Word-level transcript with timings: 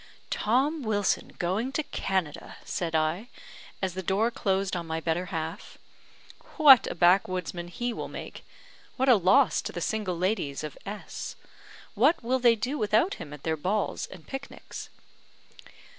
"Tom 0.31 0.81
Wilson 0.81 1.27
going 1.37 1.71
to 1.73 1.83
Canada!" 1.83 2.57
said 2.65 2.95
I, 2.95 3.27
as 3.83 3.93
the 3.93 4.01
door 4.01 4.31
closed 4.31 4.75
on 4.75 4.87
my 4.87 4.99
better 4.99 5.27
half. 5.27 5.77
"What 6.57 6.87
a 6.87 6.95
backwoodsman 6.95 7.67
he 7.67 7.93
will 7.93 8.07
make! 8.07 8.43
What 8.97 9.09
a 9.09 9.15
loss 9.15 9.61
to 9.61 9.71
the 9.71 9.79
single 9.79 10.17
ladies 10.17 10.63
of 10.63 10.75
S! 10.87 11.35
What 11.93 12.23
will 12.23 12.39
they 12.39 12.55
do 12.55 12.79
without 12.79 13.13
him 13.21 13.31
at 13.31 13.43
their 13.43 13.55
balls 13.55 14.07
and 14.07 14.25
picnics?" 14.25 14.89